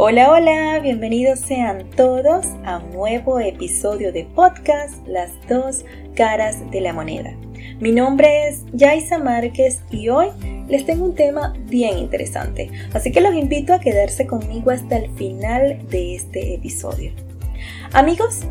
[0.00, 6.80] Hola, hola, bienvenidos sean todos a un nuevo episodio de podcast Las dos caras de
[6.80, 7.34] la moneda.
[7.80, 10.28] Mi nombre es Yaisa Márquez y hoy
[10.68, 15.10] les tengo un tema bien interesante, así que los invito a quedarse conmigo hasta el
[15.16, 17.10] final de este episodio.
[17.92, 18.42] Amigos,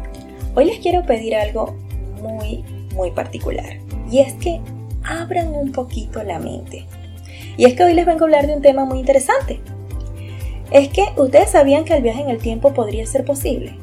[0.54, 1.78] hoy les quiero pedir algo
[2.22, 3.78] muy, muy particular
[4.12, 4.60] y es que
[5.02, 6.86] abran un poquito la mente.
[7.56, 9.62] Y es que hoy les vengo a hablar de un tema muy interesante.
[10.72, 13.78] Es que ustedes sabían que el viaje en el tiempo podría ser posible.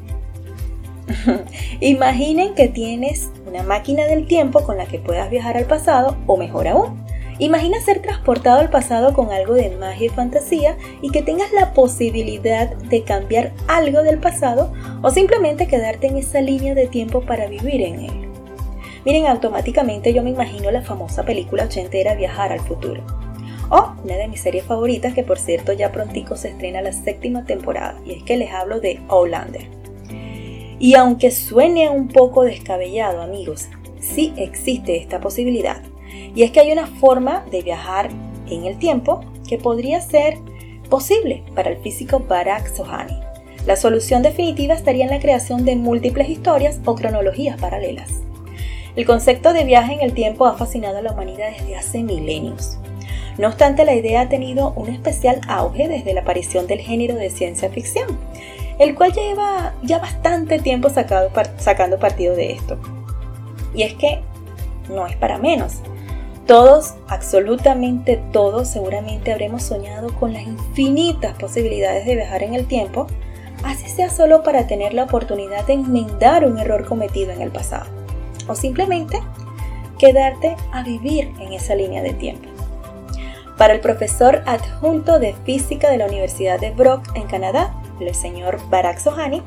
[1.79, 6.37] Imaginen que tienes una máquina del tiempo con la que puedas viajar al pasado o
[6.37, 7.05] mejor aún.
[7.37, 11.73] Imagina ser transportado al pasado con algo de magia y fantasía y que tengas la
[11.73, 17.47] posibilidad de cambiar algo del pasado o simplemente quedarte en esa línea de tiempo para
[17.47, 18.31] vivir en él.
[19.03, 23.24] Miren, automáticamente yo me imagino la famosa película ochentera Viajar al futuro.
[23.69, 27.45] O una de mis series favoritas que por cierto ya prontico se estrena la séptima
[27.45, 29.67] temporada y es que les hablo de Outlander.
[30.79, 35.81] Y aunque suene un poco descabellado amigos, sí existe esta posibilidad.
[36.35, 38.09] Y es que hay una forma de viajar
[38.49, 40.37] en el tiempo que podría ser
[40.89, 43.19] posible para el físico Barack Sohani.
[43.65, 48.21] La solución definitiva estaría en la creación de múltiples historias o cronologías paralelas.
[48.95, 52.77] El concepto de viaje en el tiempo ha fascinado a la humanidad desde hace milenios.
[53.37, 57.29] No obstante, la idea ha tenido un especial auge desde la aparición del género de
[57.29, 58.07] ciencia ficción,
[58.79, 62.77] el cual lleva ya bastante tiempo sacando partido de esto.
[63.73, 64.21] Y es que
[64.89, 65.81] no es para menos.
[66.47, 73.07] Todos, absolutamente todos, seguramente habremos soñado con las infinitas posibilidades de viajar en el tiempo,
[73.63, 77.87] así sea solo para tener la oportunidad de enmendar un error cometido en el pasado
[78.47, 79.19] o simplemente
[79.97, 82.54] quedarte a vivir en esa línea de tiempo.
[83.57, 88.59] Para el profesor adjunto de física de la Universidad de Brock en Canadá, el señor
[88.69, 89.41] Barack Sohani,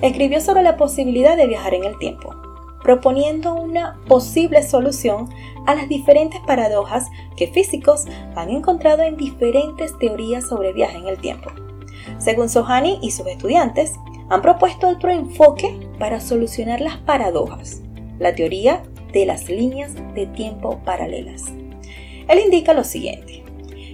[0.00, 2.34] escribió sobre la posibilidad de viajar en el tiempo,
[2.82, 5.28] proponiendo una posible solución
[5.66, 11.18] a las diferentes paradojas que físicos han encontrado en diferentes teorías sobre viaje en el
[11.18, 11.50] tiempo.
[12.18, 13.92] Según Sohani y sus estudiantes,
[14.30, 17.82] han propuesto otro enfoque para solucionar las paradojas,
[18.18, 18.82] la teoría
[19.12, 21.52] de las líneas de tiempo paralelas.
[22.28, 23.41] Él indica lo siguiente.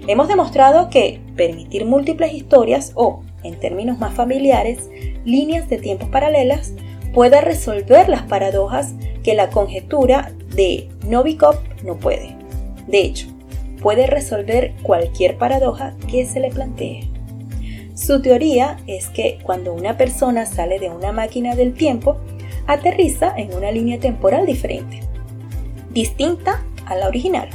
[0.06, 4.88] Hemos demostrado que permitir múltiples historias o, en términos más familiares,
[5.24, 6.72] líneas de tiempos paralelas
[7.12, 12.36] puede resolver las paradojas que la conjetura de Novikov no puede.
[12.86, 13.28] De hecho,
[13.82, 17.08] puede resolver cualquier paradoja que se le plantee.
[17.94, 22.16] Su teoría es que cuando una persona sale de una máquina del tiempo,
[22.66, 25.00] aterriza en una línea temporal diferente,
[25.90, 27.48] distinta a la original,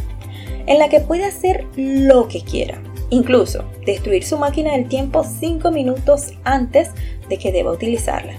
[0.68, 5.72] en la que puede hacer lo que quiera, incluso destruir su máquina del tiempo 5
[5.72, 6.92] minutos antes
[7.30, 8.34] de que deba utilizarla.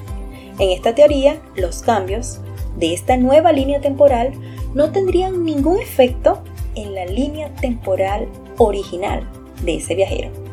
[0.58, 2.40] En esta teoría, los cambios
[2.76, 4.32] de esta nueva línea temporal
[4.74, 6.42] no tendrían ningún efecto
[6.74, 9.28] en la línea temporal original
[9.62, 10.43] de ese viajero.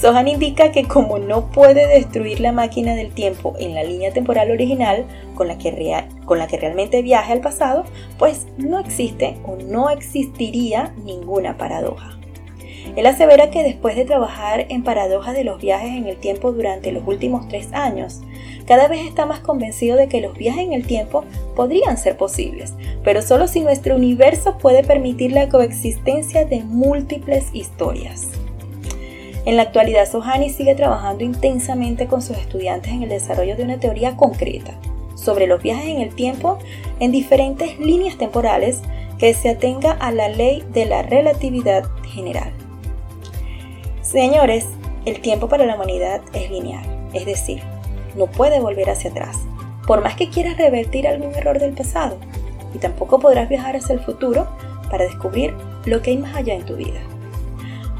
[0.00, 4.50] Sohan indica que como no puede destruir la máquina del tiempo en la línea temporal
[4.50, 7.84] original con la que, con la que realmente viaja al pasado,
[8.18, 12.18] pues no existe o no existiría ninguna paradoja.
[12.96, 16.92] Él asevera que después de trabajar en paradojas de los viajes en el tiempo durante
[16.92, 18.22] los últimos tres años,
[18.66, 21.24] cada vez está más convencido de que los viajes en el tiempo
[21.54, 22.72] podrían ser posibles,
[23.04, 28.29] pero solo si nuestro universo puede permitir la coexistencia de múltiples historias.
[29.46, 33.80] En la actualidad, Sohani sigue trabajando intensamente con sus estudiantes en el desarrollo de una
[33.80, 34.72] teoría concreta
[35.14, 36.58] sobre los viajes en el tiempo
[36.98, 38.82] en diferentes líneas temporales
[39.18, 42.52] que se atenga a la ley de la relatividad general.
[44.02, 44.66] Señores,
[45.04, 47.62] el tiempo para la humanidad es lineal, es decir,
[48.16, 49.38] no puede volver hacia atrás,
[49.86, 52.18] por más que quieras revertir algún error del pasado,
[52.74, 54.48] y tampoco podrás viajar hacia el futuro
[54.90, 57.00] para descubrir lo que hay más allá en tu vida.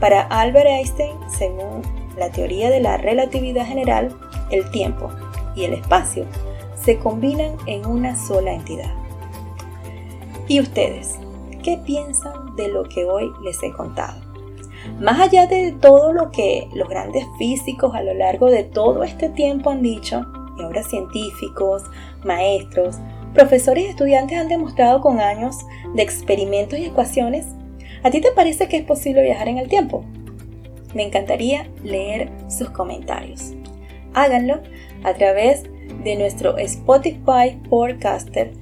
[0.01, 1.83] Para Albert Einstein, según
[2.17, 4.17] la teoría de la relatividad general,
[4.51, 5.11] el tiempo
[5.55, 6.27] y el espacio
[6.75, 8.93] se combinan en una sola entidad.
[10.49, 11.17] ¿Y ustedes?
[11.63, 14.21] ¿Qué piensan de lo que hoy les he contado?
[14.99, 19.29] Más allá de todo lo que los grandes físicos a lo largo de todo este
[19.29, 20.25] tiempo han dicho,
[20.59, 21.83] y ahora científicos,
[22.25, 22.97] maestros,
[23.35, 25.57] profesores y estudiantes han demostrado con años
[25.95, 27.47] de experimentos y ecuaciones,
[28.03, 30.05] ¿A ti te parece que es posible viajar en el tiempo?
[30.95, 33.53] Me encantaría leer sus comentarios.
[34.15, 34.61] Háganlo
[35.05, 35.65] a través
[36.03, 38.53] de nuestro Spotify Podcaster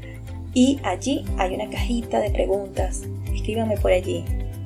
[0.55, 3.05] y allí hay una cajita de preguntas.
[3.32, 4.25] Escríbame por allí.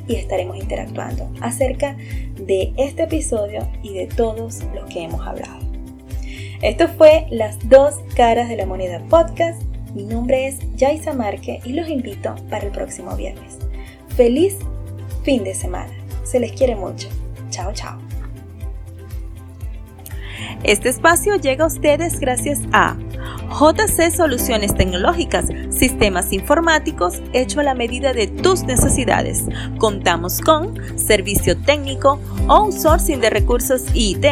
[0.09, 1.97] y estaremos interactuando acerca
[2.35, 5.61] de este episodio y de todos los que hemos hablado.
[6.61, 9.63] Esto fue Las dos caras de la moneda podcast.
[9.95, 13.59] Mi nombre es Yaisa Marque y los invito para el próximo viernes.
[14.17, 14.56] Feliz
[15.25, 15.93] fin de semana.
[16.25, 17.09] Se les quiere mucho.
[17.50, 17.99] Chao, chao.
[20.64, 22.97] Este espacio llega a ustedes gracias a
[23.53, 29.44] JC Soluciones Tecnológicas, sistemas informáticos hecho a la medida de tus necesidades.
[29.79, 34.26] Contamos con servicio técnico, outsourcing de recursos IT,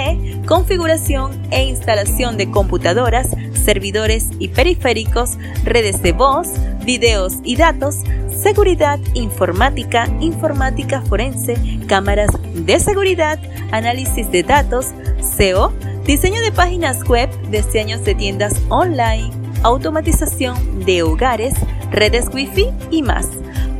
[0.47, 3.29] configuración e instalación de computadoras,
[3.65, 6.49] servidores y periféricos, redes de voz,
[6.85, 7.97] videos y datos,
[8.43, 11.57] seguridad informática, informática forense,
[11.87, 13.39] cámaras de seguridad,
[13.71, 14.87] análisis de datos,
[15.21, 15.73] SEO,
[16.05, 19.31] diseño de páginas web, diseños de tiendas online,
[19.63, 21.55] automatización de hogares,
[21.91, 23.29] redes wifi y más.